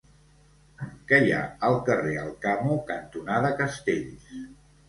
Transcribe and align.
Què 1.11 1.19
hi 1.25 1.29
ha 1.35 1.41
al 1.69 1.77
carrer 1.89 2.15
Alcamo 2.23 2.79
cantonada 2.89 3.55
Castells? 3.63 4.35